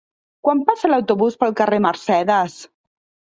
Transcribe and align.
Quan 0.45 0.61
passa 0.69 0.89
l'autobús 0.91 1.37
pel 1.43 1.53
carrer 1.61 1.81
Mercedes? 1.87 2.57